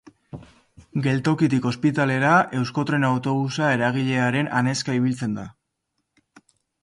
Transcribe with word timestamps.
Geltokitik 1.07 1.65
ospitalera 1.71 2.31
Euskotren 2.61 3.05
Autobusa 3.11 3.69
eragilearen 3.75 4.49
anezka 4.61 4.95
ibiltzen 5.01 5.37
da. 5.41 5.47